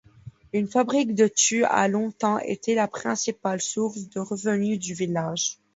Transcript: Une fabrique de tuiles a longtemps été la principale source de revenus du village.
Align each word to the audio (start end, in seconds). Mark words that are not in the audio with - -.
Une 0.51 0.67
fabrique 0.67 1.13
de 1.13 1.27
tuiles 1.27 1.67
a 1.69 1.87
longtemps 1.87 2.39
été 2.39 2.73
la 2.73 2.87
principale 2.87 3.61
source 3.61 4.09
de 4.09 4.19
revenus 4.19 4.79
du 4.79 4.95
village. 4.95 5.59